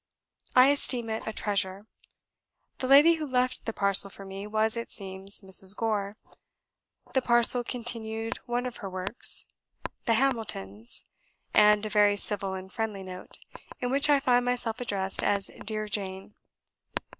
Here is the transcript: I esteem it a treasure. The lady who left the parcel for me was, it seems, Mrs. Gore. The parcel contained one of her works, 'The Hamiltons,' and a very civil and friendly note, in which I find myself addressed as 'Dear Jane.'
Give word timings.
I 0.55 0.69
esteem 0.71 1.11
it 1.11 1.21
a 1.27 1.31
treasure. 1.31 1.85
The 2.79 2.87
lady 2.87 3.17
who 3.17 3.27
left 3.27 3.65
the 3.67 3.71
parcel 3.71 4.09
for 4.09 4.25
me 4.25 4.47
was, 4.47 4.75
it 4.75 4.89
seems, 4.89 5.41
Mrs. 5.41 5.75
Gore. 5.77 6.17
The 7.13 7.21
parcel 7.21 7.63
contained 7.63 8.39
one 8.47 8.65
of 8.65 8.77
her 8.77 8.89
works, 8.89 9.45
'The 10.05 10.15
Hamiltons,' 10.15 11.05
and 11.53 11.85
a 11.85 11.89
very 11.89 12.15
civil 12.15 12.55
and 12.55 12.73
friendly 12.73 13.03
note, 13.03 13.37
in 13.79 13.91
which 13.91 14.09
I 14.09 14.19
find 14.19 14.43
myself 14.43 14.81
addressed 14.81 15.23
as 15.23 15.51
'Dear 15.65 15.85
Jane.' 15.85 16.33